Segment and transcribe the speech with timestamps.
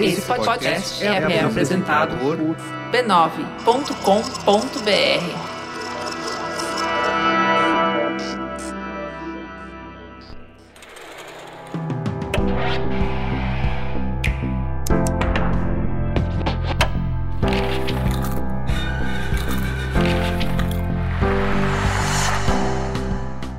[0.00, 2.38] Esse podcast é, é apresentado por
[2.90, 3.90] b9.com.br.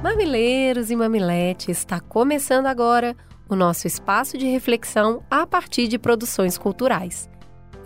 [0.02, 3.16] Mamileiros e mamiletes, está começando agora
[3.52, 7.30] o nosso espaço de reflexão a partir de produções culturais.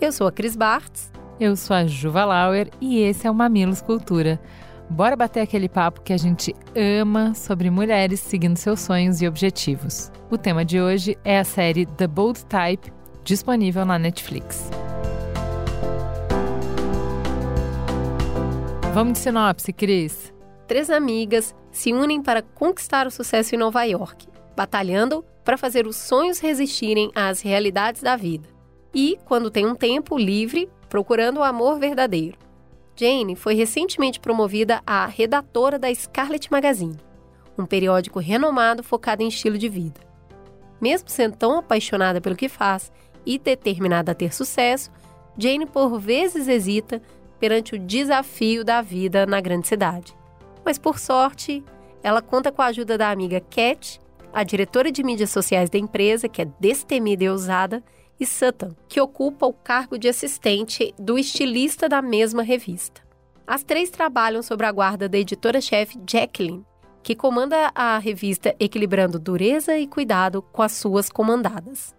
[0.00, 1.10] Eu sou a Cris Bartz.
[1.40, 4.40] Eu sou a Juva Lauer e esse é o Mamilos Cultura.
[4.88, 10.12] Bora bater aquele papo que a gente ama sobre mulheres seguindo seus sonhos e objetivos.
[10.30, 12.92] O tema de hoje é a série The Bold Type,
[13.24, 14.70] disponível na Netflix.
[18.94, 20.32] Vamos de sinopse, Cris.
[20.68, 25.96] Três amigas se unem para conquistar o sucesso em Nova York, batalhando para fazer os
[25.96, 28.48] sonhos resistirem às realidades da vida.
[28.94, 32.38] E, quando tem um tempo livre, procurando o amor verdadeiro.
[32.96, 36.98] Jane foi recentemente promovida a redatora da Scarlet Magazine,
[37.58, 40.00] um periódico renomado focado em estilo de vida.
[40.80, 42.90] Mesmo sendo tão apaixonada pelo que faz
[43.24, 44.90] e determinada a ter sucesso,
[45.36, 47.02] Jane por vezes hesita
[47.38, 50.16] perante o desafio da vida na grande cidade.
[50.64, 51.62] Mas por sorte,
[52.02, 54.00] ela conta com a ajuda da amiga Cat
[54.36, 57.82] a diretora de mídias sociais da empresa, que é destemida e ousada,
[58.20, 63.00] e Sutton, que ocupa o cargo de assistente do estilista da mesma revista.
[63.46, 66.66] As três trabalham sob a guarda da editora-chefe Jacqueline,
[67.02, 71.96] que comanda a revista equilibrando dureza e cuidado com as suas comandadas.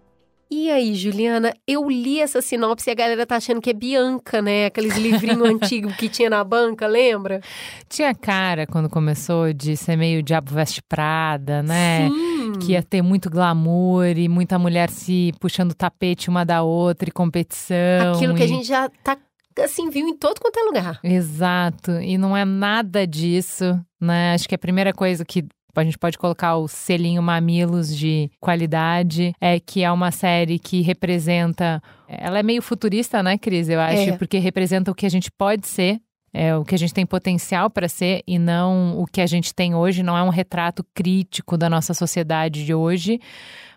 [0.50, 4.40] E aí, Juliana, eu li essa sinopse e a galera tá achando que é Bianca,
[4.40, 4.64] né?
[4.64, 7.42] Aqueles livrinhos antigos que tinha na banca, lembra?
[7.86, 12.08] Tinha cara, quando começou, de ser meio Diabo Veste Prada, né?
[12.08, 12.27] Sim.
[12.52, 17.08] Que ia ter muito glamour e muita mulher se puxando o tapete uma da outra
[17.08, 18.14] e competição.
[18.14, 18.44] Aquilo que e...
[18.44, 19.16] a gente já tá
[19.62, 21.00] assim, viu em todo quanto é lugar.
[21.02, 21.92] Exato.
[22.00, 24.34] E não é nada disso, né?
[24.34, 25.44] Acho que a primeira coisa que
[25.80, 30.80] a gente pode colocar o selinho Mamilos de qualidade, é que é uma série que
[30.80, 31.80] representa.
[32.08, 33.68] Ela é meio futurista, né, Cris?
[33.68, 34.16] Eu acho, é.
[34.16, 36.00] porque representa o que a gente pode ser.
[36.40, 39.52] É, o que a gente tem potencial para ser e não o que a gente
[39.52, 43.18] tem hoje, não é um retrato crítico da nossa sociedade de hoje,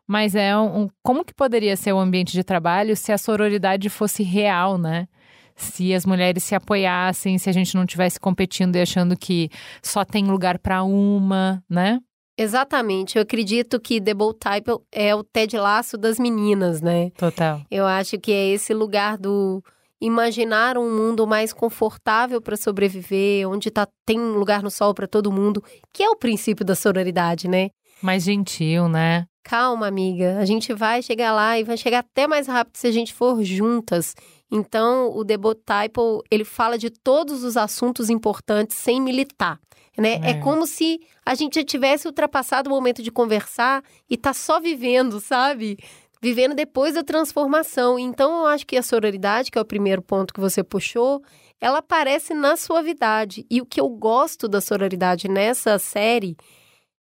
[0.07, 3.89] mas é um, um como que poderia ser o ambiente de trabalho se a sororidade
[3.89, 5.07] fosse real, né?
[5.55, 9.49] se as mulheres se apoiassem, se a gente não tivesse competindo e achando que
[9.81, 11.99] só tem lugar para uma, né?
[12.37, 13.17] Exatamente.
[13.17, 17.11] Eu acredito que The Bold Type é o Ted Laço das meninas, né?
[17.17, 17.61] Total.
[17.69, 19.63] Eu acho que é esse lugar do
[20.01, 25.31] imaginar um mundo mais confortável para sobreviver, onde tá, tem lugar no sol para todo
[25.31, 25.63] mundo,
[25.93, 27.69] que é o princípio da sororidade, né?
[28.01, 29.25] Mais gentil, né?
[29.43, 30.39] Calma, amiga.
[30.39, 33.43] A gente vai chegar lá e vai chegar até mais rápido se a gente for
[33.43, 34.15] juntas.
[34.51, 39.59] Então, o Debut Type, ele fala de todos os assuntos importantes sem militar.
[39.97, 40.19] Né?
[40.23, 40.29] É.
[40.31, 40.33] é.
[40.39, 45.19] como se a gente já tivesse ultrapassado o momento de conversar e tá só vivendo,
[45.19, 45.77] sabe?
[46.21, 47.97] Vivendo depois da transformação.
[47.97, 51.23] Então, eu acho que a sororidade, que é o primeiro ponto que você puxou,
[51.59, 53.45] ela aparece na suavidade.
[53.49, 56.37] E o que eu gosto da sororidade nessa série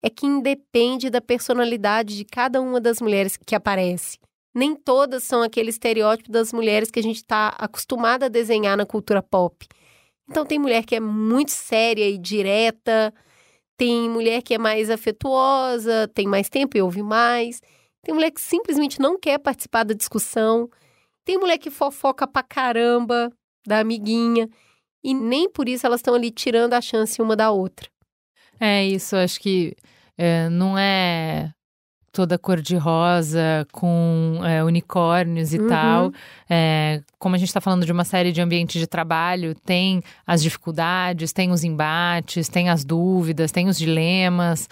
[0.04, 4.20] é que independe da personalidade de cada uma das mulheres que aparece
[4.58, 8.88] nem todas são aquele estereótipo das mulheres que a gente está acostumada a desenhar na
[8.88, 9.68] cultura pop.
[10.28, 13.14] Então tem mulher que é muito séria e direta,
[13.78, 17.62] tem mulher que é mais afetuosa, tem mais tempo e ouve mais,
[18.04, 20.70] tem mulher que simplesmente não quer participar da discussão,
[21.26, 23.32] tem mulher que fofoca pra caramba
[23.66, 24.50] da amiguinha,
[25.04, 27.90] e nem por isso elas estão ali tirando a chance uma da outra.
[28.60, 29.76] É isso, acho que
[30.18, 31.52] é, não é
[32.18, 35.68] toda cor de rosa, com é, unicórnios e uhum.
[35.68, 36.12] tal.
[36.50, 40.42] É, como a gente está falando de uma série de ambientes de trabalho, tem as
[40.42, 44.68] dificuldades, tem os embates, tem as dúvidas, tem os dilemas.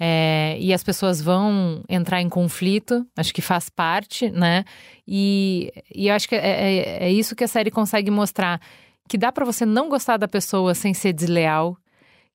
[0.00, 4.64] É, e as pessoas vão entrar em conflito, acho que faz parte, né?
[5.06, 8.60] E, e eu acho que é, é, é isso que a série consegue mostrar:
[9.08, 11.76] que dá para você não gostar da pessoa sem ser desleal,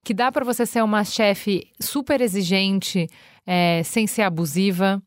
[0.04, 3.08] que dá para você ser uma chefe super exigente
[3.46, 5.02] é, sem ser abusiva,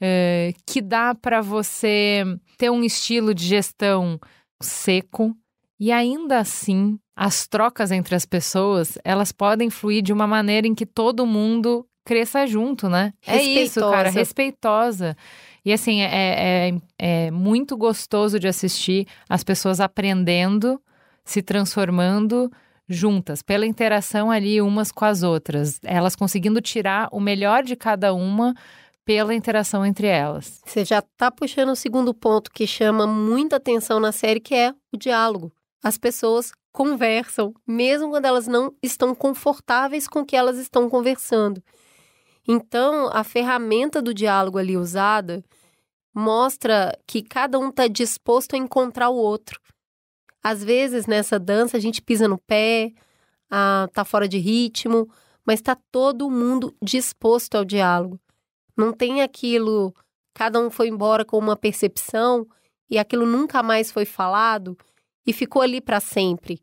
[0.00, 2.24] é, que dá para você
[2.58, 4.18] ter um estilo de gestão
[4.60, 5.34] seco
[5.78, 10.74] e ainda assim as trocas entre as pessoas elas podem fluir de uma maneira em
[10.74, 13.12] que todo mundo cresça junto, né?
[13.26, 15.16] É isso, cara, respeitosa.
[15.64, 20.80] E assim, é, é, é muito gostoso de assistir as pessoas aprendendo,
[21.24, 22.50] se transformando
[22.88, 28.12] juntas, pela interação ali umas com as outras, elas conseguindo tirar o melhor de cada
[28.12, 28.52] uma
[29.04, 30.60] pela interação entre elas.
[30.64, 34.74] Você já está puxando o segundo ponto que chama muita atenção na série, que é
[34.92, 35.52] o diálogo.
[35.82, 41.62] As pessoas conversam, mesmo quando elas não estão confortáveis com o que elas estão conversando.
[42.46, 45.44] Então, a ferramenta do diálogo ali usada
[46.14, 49.60] mostra que cada um está disposto a encontrar o outro.
[50.42, 52.92] Às vezes, nessa dança, a gente pisa no pé,
[53.50, 55.08] ah, tá fora de ritmo,
[55.44, 58.18] mas está todo mundo disposto ao diálogo.
[58.76, 59.94] Não tem aquilo,
[60.34, 62.46] cada um foi embora com uma percepção
[62.88, 64.76] e aquilo nunca mais foi falado
[65.26, 66.62] e ficou ali para sempre.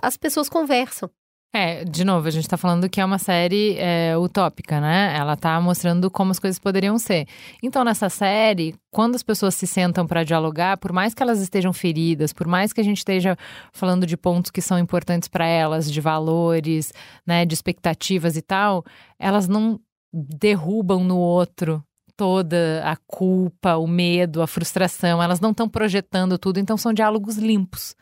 [0.00, 1.10] As pessoas conversam.
[1.54, 5.14] É, de novo, a gente tá falando que é uma série é, utópica, né?
[5.14, 7.26] Ela tá mostrando como as coisas poderiam ser.
[7.62, 11.70] Então, nessa série, quando as pessoas se sentam para dialogar, por mais que elas estejam
[11.70, 13.36] feridas, por mais que a gente esteja
[13.70, 16.90] falando de pontos que são importantes para elas, de valores,
[17.26, 18.82] né, de expectativas e tal,
[19.18, 19.78] elas não
[20.10, 21.84] derrubam no outro
[22.16, 25.22] toda a culpa, o medo, a frustração.
[25.22, 27.94] Elas não estão projetando tudo, então são diálogos limpos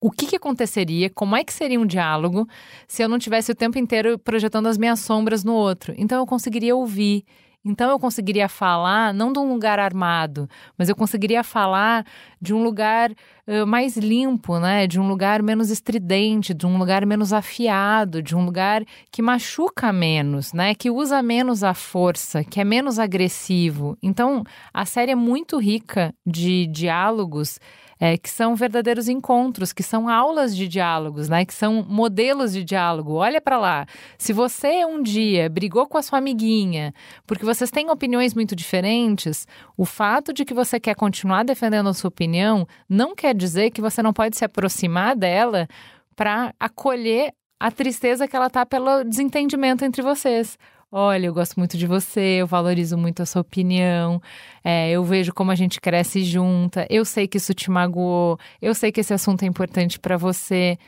[0.00, 2.48] o que, que, aconteceria, como é que seria um diálogo
[2.88, 5.94] se eu não tivesse o tempo inteiro projetando as minhas sombras no outro.
[5.96, 7.24] Então eu conseguiria ouvir.
[7.64, 10.48] Então eu conseguiria falar não de um lugar armado,
[10.78, 12.06] mas eu conseguiria falar
[12.40, 14.86] de um lugar uh, mais limpo, né?
[14.86, 19.92] De um lugar menos estridente, de um lugar menos afiado, de um lugar que machuca
[19.92, 20.74] menos, né?
[20.74, 23.96] Que usa menos a força, que é menos agressivo.
[24.02, 24.42] Então
[24.72, 27.58] a série é muito rica de diálogos
[28.00, 31.44] é, que são verdadeiros encontros, que são aulas de diálogos, né?
[31.44, 33.12] Que são modelos de diálogo.
[33.12, 33.86] Olha para lá.
[34.16, 36.94] Se você um dia brigou com a sua amiguinha
[37.26, 41.94] porque vocês têm opiniões muito diferentes, o fato de que você quer continuar defendendo a
[41.94, 45.68] sua opinião não quer dizer que você não pode se aproximar dela
[46.14, 50.56] para acolher a tristeza que ela tá pelo desentendimento entre vocês.
[50.92, 54.20] Olha, eu gosto muito de você, eu valorizo muito a sua opinião,
[54.62, 58.74] é, eu vejo como a gente cresce junta, eu sei que isso te magoou, eu
[58.74, 60.78] sei que esse assunto é importante para você.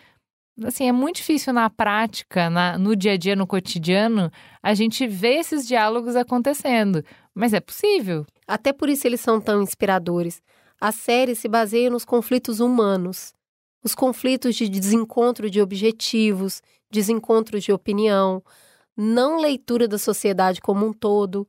[0.65, 4.31] Assim, é muito difícil na prática, na, no dia a dia, no cotidiano,
[4.63, 7.03] a gente ver esses diálogos acontecendo.
[7.35, 8.27] Mas é possível.
[8.47, 10.43] Até por isso eles são tão inspiradores.
[10.81, 13.33] A série se baseia nos conflitos humanos.
[13.83, 16.61] Os conflitos de desencontro de objetivos,
[16.91, 18.43] desencontros de opinião,
[18.97, 21.49] não leitura da sociedade como um todo.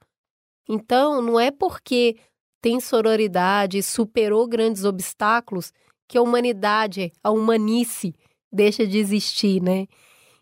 [0.68, 2.16] Então, não é porque
[2.62, 5.74] tem sororidade e superou grandes obstáculos
[6.08, 8.16] que a humanidade, a humanice,
[8.54, 9.88] deixa de existir, né?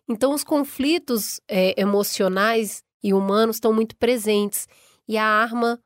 [0.07, 4.67] Então, os conflitos é, emocionais e humanos estão muito presentes
[5.07, 5.79] e a arma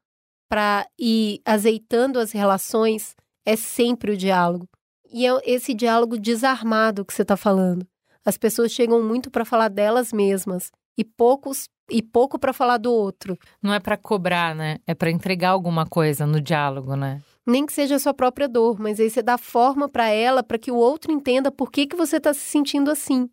[0.49, 4.67] para ir azeitando as relações é sempre o diálogo.
[5.11, 7.87] E é esse diálogo desarmado que você está falando.
[8.25, 12.91] As pessoas chegam muito para falar delas mesmas e poucos e pouco para falar do
[12.91, 13.37] outro.
[13.61, 14.77] Não é para cobrar, né?
[14.87, 17.21] É para entregar alguma coisa no diálogo, né?
[17.45, 20.57] Nem que seja a sua própria dor, mas aí você dá forma para ela para
[20.57, 23.29] que o outro entenda por que, que você está se sentindo assim.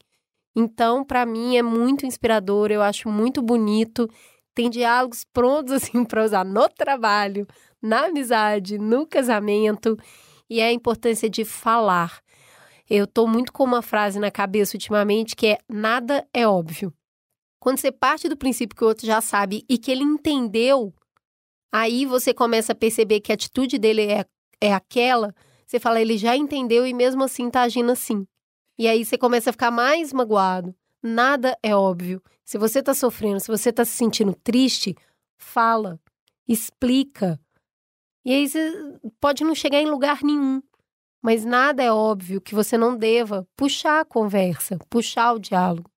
[0.54, 4.08] Então, para mim é muito inspirador, eu acho muito bonito.
[4.54, 7.46] Tem diálogos prontos assim para usar no trabalho,
[7.80, 9.96] na amizade, no casamento,
[10.48, 12.20] e é a importância de falar.
[12.88, 16.92] Eu tô muito com uma frase na cabeça ultimamente que é nada é óbvio.
[17.58, 20.92] Quando você parte do princípio que o outro já sabe e que ele entendeu,
[21.72, 24.26] aí você começa a perceber que a atitude dele é,
[24.60, 25.34] é aquela,
[25.66, 28.26] você fala, ele já entendeu e mesmo assim tá agindo assim.
[28.78, 30.74] E aí você começa a ficar mais magoado.
[31.02, 32.22] Nada é óbvio.
[32.44, 34.94] Se você tá sofrendo, se você tá se sentindo triste,
[35.38, 35.98] fala,
[36.46, 37.40] explica.
[38.24, 40.62] E aí você pode não chegar em lugar nenhum.
[41.22, 45.90] Mas nada é óbvio que você não deva puxar a conversa, puxar o diálogo.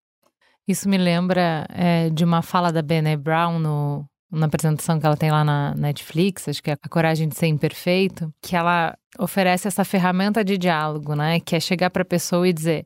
[0.68, 5.18] Isso me lembra é, de uma fala da Brené Brown no, na apresentação que ela
[5.18, 9.68] tem lá na Netflix, acho que é A Coragem de Ser Imperfeito, que ela oferece
[9.68, 11.40] essa ferramenta de diálogo, né?
[11.40, 12.86] Que é chegar para a pessoa e dizer: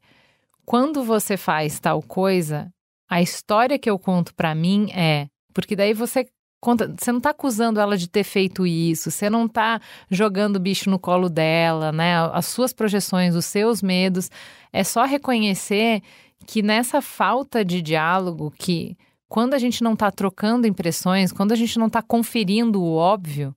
[0.65, 2.71] quando você faz tal coisa,
[3.09, 5.27] a história que eu conto para mim é.
[5.51, 6.27] Porque daí você
[6.61, 10.59] conta, você não tá acusando ela de ter feito isso, você não tá jogando o
[10.59, 12.15] bicho no colo dela, né?
[12.31, 14.29] As suas projeções, os seus medos,
[14.71, 16.01] é só reconhecer
[16.45, 18.95] que nessa falta de diálogo, que
[19.29, 23.55] quando a gente não está trocando impressões, quando a gente não está conferindo o óbvio,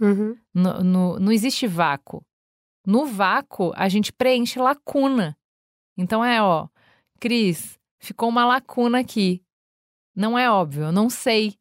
[0.00, 0.34] uhum.
[0.52, 2.24] no, no, não existe vácuo.
[2.86, 5.36] No vácuo, a gente preenche lacuna.
[5.96, 6.66] Então é, ó,
[7.20, 9.44] Cris, ficou uma lacuna aqui.
[10.16, 11.54] Não é óbvio, eu não sei.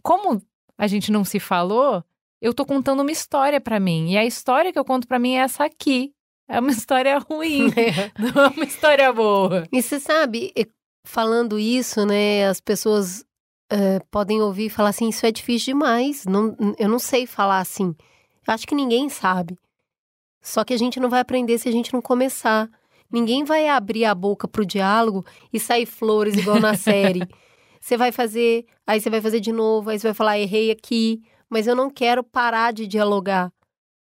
[0.00, 0.40] Como
[0.78, 2.04] a gente não se falou,
[2.40, 4.12] eu tô contando uma história para mim.
[4.12, 6.14] E a história que eu conto para mim é essa aqui.
[6.48, 7.66] É uma história ruim,
[8.16, 9.66] não é uma história boa.
[9.72, 10.52] E você sabe,
[11.04, 13.24] falando isso, né, as pessoas
[13.72, 17.60] uh, podem ouvir e falar assim: isso é difícil demais, não, eu não sei falar
[17.60, 17.94] assim.
[18.46, 19.58] Eu acho que ninguém sabe.
[20.40, 22.68] Só que a gente não vai aprender se a gente não começar.
[23.10, 27.22] Ninguém vai abrir a boca pro diálogo e sair flores igual na série.
[27.80, 31.20] Você vai fazer, aí você vai fazer de novo, aí você vai falar, errei aqui,
[31.48, 33.52] mas eu não quero parar de dialogar.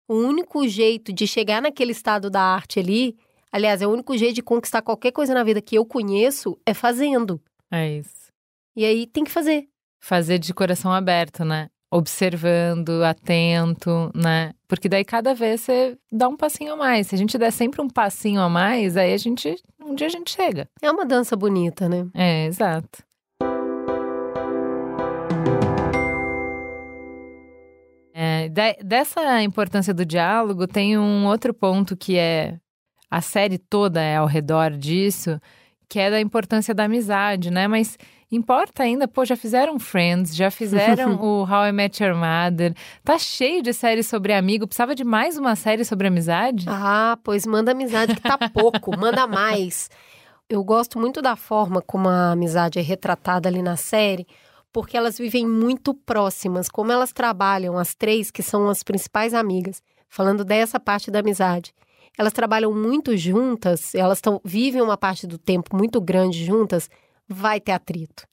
[0.09, 3.17] O único jeito de chegar naquele estado da arte ali,
[3.55, 6.75] aliás, é o único jeito de conquistar qualquer coisa na vida que eu conheço é
[6.75, 7.41] fazendo.
[7.71, 8.33] É isso.
[8.77, 9.69] E aí tem que fazer.
[10.01, 11.69] Fazer de coração aberto, né?
[11.89, 14.53] Observando, atento, né?
[14.67, 17.07] Porque daí cada vez você dá um passinho a mais.
[17.07, 19.55] Se a gente der sempre um passinho a mais, aí a gente.
[19.81, 20.69] Um dia a gente chega.
[20.83, 22.09] É uma dança bonita, né?
[22.13, 23.05] É, exato.
[28.13, 32.59] É, de, dessa importância do diálogo, tem um outro ponto que é.
[33.15, 35.41] A série toda é ao redor disso,
[35.89, 37.69] que é da importância da amizade, né?
[37.69, 37.97] Mas
[38.29, 43.17] importa ainda, pô, já fizeram Friends, já fizeram o How I Met Your Mother, tá
[43.17, 46.67] cheio de séries sobre amigo, precisava de mais uma série sobre amizade?
[46.69, 49.89] Ah, pois manda amizade que tá pouco, manda mais.
[50.49, 54.27] Eu gosto muito da forma como a amizade é retratada ali na série,
[54.73, 59.81] porque elas vivem muito próximas, como elas trabalham, as três que são as principais amigas,
[60.09, 61.73] falando dessa parte da amizade.
[62.17, 66.89] Elas trabalham muito juntas, elas tão, vivem uma parte do tempo muito grande juntas,
[67.29, 68.25] vai ter atrito.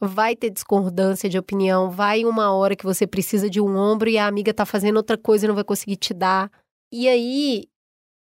[0.00, 4.18] Vai ter discordância de opinião, vai uma hora que você precisa de um ombro e
[4.18, 6.50] a amiga tá fazendo outra coisa e não vai conseguir te dar.
[6.92, 7.64] E aí,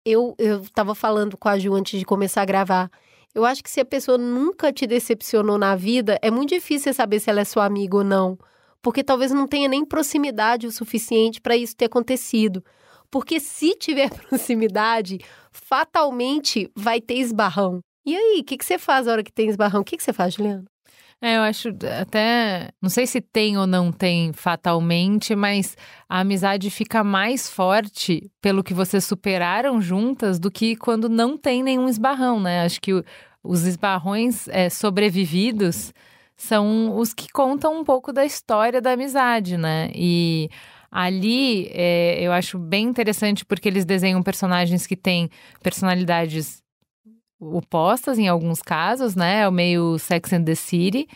[0.04, 2.90] eu, eu tava falando com a Ju antes de começar a gravar.
[3.34, 7.20] Eu acho que se a pessoa nunca te decepcionou na vida, é muito difícil saber
[7.20, 8.38] se ela é sua amiga ou não.
[8.82, 12.64] Porque talvez não tenha nem proximidade o suficiente para isso ter acontecido.
[13.10, 15.18] Porque se tiver proximidade,
[15.50, 17.80] fatalmente vai ter esbarrão.
[18.04, 19.80] E aí, o que, que você faz na hora que tem esbarrão?
[19.80, 20.64] O que, que você faz, Juliana?
[21.20, 22.70] É, eu acho até.
[22.80, 25.76] Não sei se tem ou não tem fatalmente, mas
[26.08, 31.62] a amizade fica mais forte pelo que vocês superaram juntas do que quando não tem
[31.62, 32.64] nenhum esbarrão, né?
[32.64, 33.04] Acho que o,
[33.42, 35.92] os esbarrões é, sobrevividos
[36.36, 39.90] são os que contam um pouco da história da amizade, né?
[39.92, 40.48] E
[40.90, 45.30] ali é, eu acho bem interessante porque eles desenham personagens que têm
[45.62, 46.62] personalidades
[47.40, 49.40] opostas em alguns casos, né?
[49.42, 51.06] É o meio Sex and the City.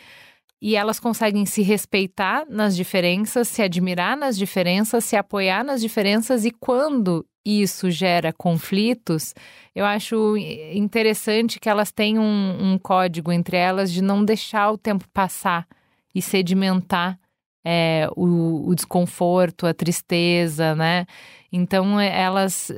[0.61, 6.45] E elas conseguem se respeitar nas diferenças, se admirar nas diferenças, se apoiar nas diferenças,
[6.45, 9.33] e quando isso gera conflitos,
[9.75, 10.37] eu acho
[10.73, 15.67] interessante que elas tenham um, um código entre elas de não deixar o tempo passar
[16.15, 17.19] e sedimentar
[17.63, 21.05] é, o, o, desconforto, a tristeza, né?
[21.51, 22.71] Então elas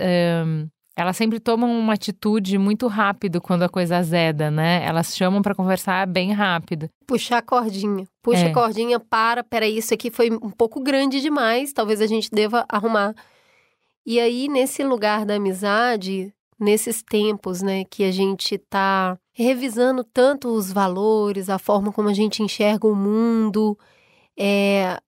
[0.96, 4.82] elas sempre tomam uma atitude muito rápido quando a coisa azeda, né?
[4.86, 6.89] Elas chamam para conversar bem rápido.
[7.06, 8.08] Puxar a cordinha.
[8.24, 8.50] Puxa é.
[8.50, 12.65] a cordinha, para, peraí, isso aqui foi um pouco grande demais, talvez a gente deva
[12.70, 13.13] arrumar.
[14.06, 20.48] E aí, nesse lugar da amizade, nesses tempos, né, que a gente tá revisando tanto
[20.48, 23.77] os valores, a forma como a gente enxerga o mundo,
[24.38, 25.00] é,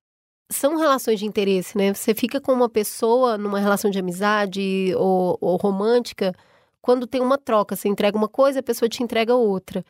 [0.50, 1.94] são relações de interesse, né?
[1.94, 6.34] Você fica com uma pessoa numa relação de amizade ou, ou, romântica
[6.82, 7.76] quando tem uma troca.
[7.76, 9.84] Você entrega uma coisa, a pessoa te entrega outra.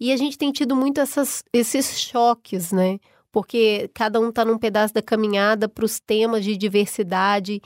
[0.00, 2.98] E a gente tem tido muito essas, esses choques, né?
[3.30, 7.60] Porque cada um está num pedaço da caminhada para os temas de diversidade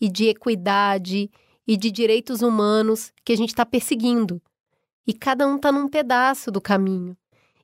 [0.00, 1.30] e de equidade
[1.66, 4.40] e de direitos humanos que a gente está perseguindo.
[5.06, 7.16] E cada um está num pedaço do caminho.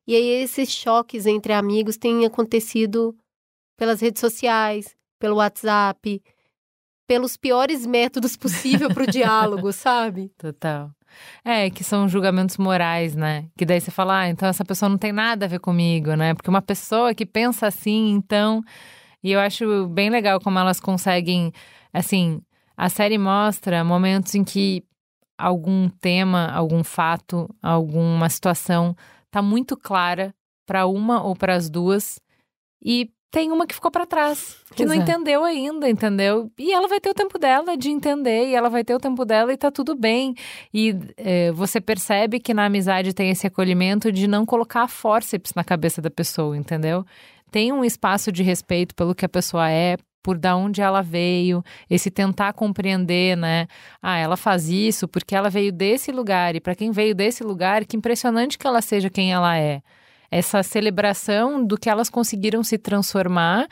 [0.07, 3.17] E aí esses choques entre amigos têm acontecido
[3.77, 6.23] pelas redes sociais, pelo WhatsApp,
[7.07, 10.31] pelos piores métodos possíveis para o diálogo, sabe?
[10.39, 10.91] Total.
[11.45, 13.47] É, que são julgamentos morais, né?
[13.57, 16.35] Que daí você fala, ah, então essa pessoa não tem nada a ver comigo, né?
[16.35, 18.63] Porque uma pessoa que pensa assim, então.
[19.23, 21.53] E eu acho bem legal como elas conseguem,
[21.93, 22.41] assim,
[22.77, 24.83] a série mostra momentos em que
[25.39, 28.97] algum tema, algum fato, alguma situação
[29.33, 30.33] tá muito clara
[30.65, 32.21] para uma ou para as duas
[32.81, 36.53] e tem uma que ficou para trás, que não entendeu ainda, entendeu?
[36.59, 39.25] E ela vai ter o tempo dela de entender, e ela vai ter o tempo
[39.25, 40.35] dela e tá tudo bem.
[40.73, 45.65] E é, você percebe que na amizade tem esse acolhimento de não colocar fórceps na
[45.65, 47.07] cabeça da pessoa, entendeu?
[47.51, 51.65] Tem um espaço de respeito pelo que a pessoa é, por da onde ela veio,
[51.91, 53.67] esse tentar compreender, né?
[54.01, 57.85] Ah, ela faz isso porque ela veio desse lugar, e para quem veio desse lugar,
[57.85, 59.83] que impressionante que ela seja quem ela é
[60.31, 63.69] essa celebração do que elas conseguiram se transformar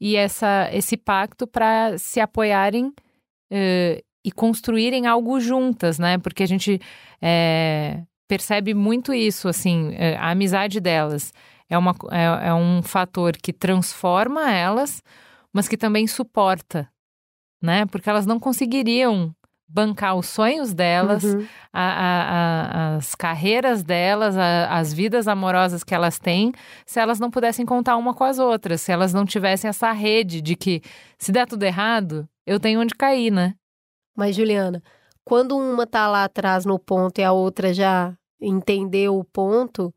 [0.00, 6.18] e essa, esse pacto para se apoiarem uh, e construírem algo juntas, né?
[6.18, 6.80] Porque a gente
[7.22, 11.32] é, percebe muito isso, assim, a amizade delas
[11.70, 15.02] é, uma, é, é um fator que transforma elas,
[15.52, 16.88] mas que também suporta,
[17.62, 17.86] né?
[17.86, 19.34] Porque elas não conseguiriam
[19.72, 21.46] bancar os sonhos delas, Uhum.
[21.72, 22.32] a- a-
[22.94, 26.52] a- as carreiras delas, as vidas amorosas que elas têm,
[26.84, 30.40] se elas não pudessem contar uma com as outras, se elas não tivessem essa rede
[30.40, 30.82] de que
[31.16, 33.54] se der tudo errado, eu tenho onde cair, né?
[34.16, 34.82] Mas, Juliana,
[35.24, 39.94] quando uma tá lá atrás no ponto e a outra já entendeu o ponto,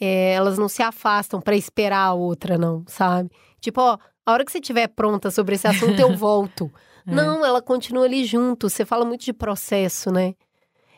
[0.00, 3.30] é, elas não se afastam para esperar a outra, não, sabe?
[3.60, 3.98] Tipo, ó,
[4.28, 6.70] a hora que você estiver pronta sobre esse assunto, eu volto.
[7.06, 7.14] É.
[7.14, 8.68] Não, ela continua ali junto.
[8.68, 10.34] Você fala muito de processo, né?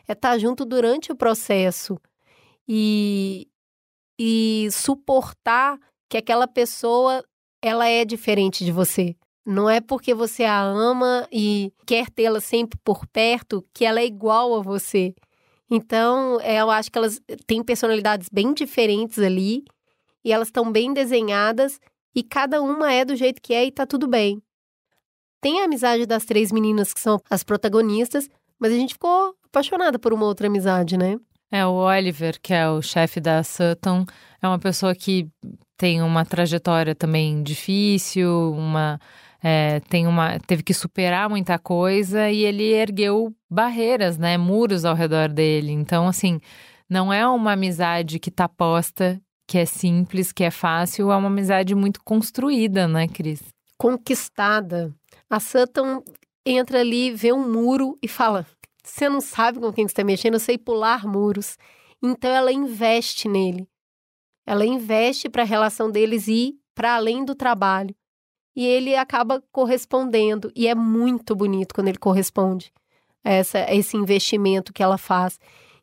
[0.05, 1.97] É estar junto durante o processo
[2.67, 3.47] e,
[4.19, 7.23] e suportar que aquela pessoa
[7.61, 9.15] ela é diferente de você.
[9.45, 14.05] Não é porque você a ama e quer tê-la sempre por perto que ela é
[14.05, 15.15] igual a você.
[15.69, 19.63] Então, é, eu acho que elas têm personalidades bem diferentes ali
[20.21, 21.79] e elas estão bem desenhadas
[22.15, 24.41] e cada uma é do jeito que é e tá tudo bem.
[25.41, 29.97] Tem a amizade das três meninas que são as protagonistas, mas a gente ficou apaixonada
[29.97, 31.17] por uma outra amizade, né?
[31.51, 34.05] É, o Oliver, que é o chefe da Sutton,
[34.41, 35.27] é uma pessoa que
[35.75, 38.99] tem uma trajetória também difícil, uma
[39.43, 44.95] é, tem uma teve que superar muita coisa e ele ergueu barreiras, né, muros ao
[44.95, 45.71] redor dele.
[45.71, 46.39] Então, assim,
[46.89, 49.19] não é uma amizade que tá posta,
[49.51, 53.43] que é simples, que é fácil, é uma amizade muito construída, né, Cris?
[53.77, 54.95] Conquistada.
[55.29, 56.01] A Sutton
[56.45, 58.47] entra ali, vê um muro e fala:
[58.81, 61.57] Você não sabe com quem você está mexendo, eu sei pular muros.
[62.01, 63.67] Então ela investe nele.
[64.47, 67.93] Ela investe para a relação deles ir para além do trabalho.
[68.55, 70.49] E ele acaba correspondendo.
[70.55, 72.71] E é muito bonito quando ele corresponde
[73.21, 75.37] a, essa, a esse investimento que ela faz.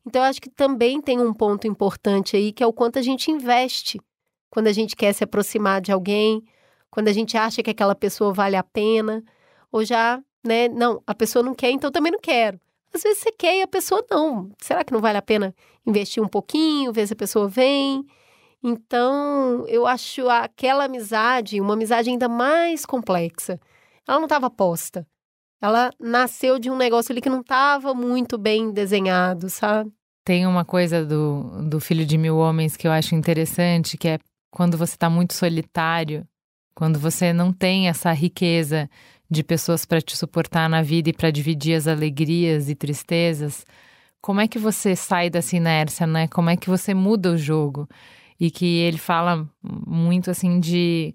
[0.08, 3.02] Então, eu acho que também tem um ponto importante aí, que é o quanto a
[3.02, 4.00] gente investe
[4.48, 6.42] quando a gente quer se aproximar de alguém,
[6.90, 9.22] quando a gente acha que aquela pessoa vale a pena,
[9.70, 12.58] ou já, né, não, a pessoa não quer, então também não quero.
[12.92, 14.50] Às vezes você quer e a pessoa não.
[14.62, 15.54] Será que não vale a pena
[15.86, 18.02] investir um pouquinho, ver se a pessoa vem?
[18.62, 23.60] Então, eu acho aquela amizade uma amizade ainda mais complexa.
[24.08, 25.06] Ela não estava posta.
[25.60, 29.97] Ela nasceu de um negócio ali que não estava muito bem desenhado, sabe?
[30.28, 34.18] Tem uma coisa do, do Filho de Mil Homens que eu acho interessante, que é
[34.50, 36.28] quando você está muito solitário,
[36.74, 38.90] quando você não tem essa riqueza
[39.30, 43.64] de pessoas para te suportar na vida e para dividir as alegrias e tristezas,
[44.20, 46.28] como é que você sai dessa inércia, né?
[46.28, 47.88] Como é que você muda o jogo?
[48.38, 51.14] E que ele fala muito assim de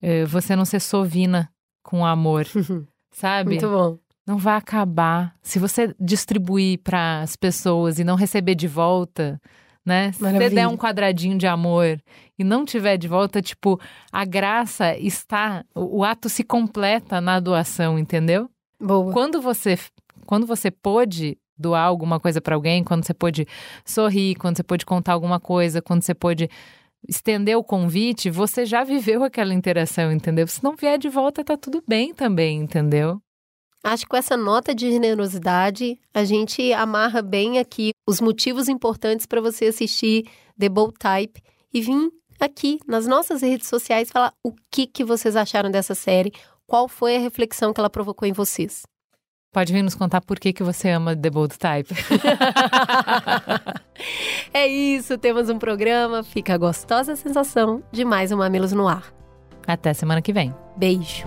[0.00, 2.46] eh, você não ser sovina com o amor,
[3.10, 3.54] sabe?
[3.54, 3.98] Muito bom.
[4.26, 5.34] Não vai acabar.
[5.42, 9.40] Se você distribuir para as pessoas e não receber de volta,
[9.84, 10.12] né?
[10.12, 10.50] Se você Maravilha.
[10.62, 12.00] der um quadradinho de amor
[12.38, 13.80] e não tiver de volta, tipo,
[14.12, 18.48] a graça está, o, o ato se completa na doação, entendeu?
[18.80, 19.12] Boa.
[19.12, 19.78] Quando você
[20.24, 23.46] quando você pôde doar alguma coisa para alguém, quando você pôde
[23.84, 26.48] sorrir, quando você pôde contar alguma coisa, quando você pôde
[27.08, 30.46] estender o convite, você já viveu aquela interação, entendeu?
[30.46, 33.20] Se não vier de volta, tá tudo bem também, entendeu?
[33.84, 39.26] Acho que com essa nota de generosidade, a gente amarra bem aqui os motivos importantes
[39.26, 40.26] para você assistir
[40.58, 41.42] The Bold Type
[41.74, 46.32] e vir aqui nas nossas redes sociais falar o que, que vocês acharam dessa série,
[46.66, 48.82] qual foi a reflexão que ela provocou em vocês.
[49.52, 51.92] Pode vir nos contar por que, que você ama The Bold Type.
[54.54, 56.22] é isso, temos um programa.
[56.22, 59.12] Fica a gostosa sensação de mais um Mamilos no Ar.
[59.66, 60.54] Até semana que vem.
[60.76, 61.26] Beijo.